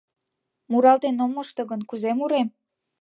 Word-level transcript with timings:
Муралтен 0.71 1.15
ом 1.23 1.31
мошто 1.35 1.61
гын, 1.69 1.81
кузе 1.89 2.11
мурем? 2.17 2.47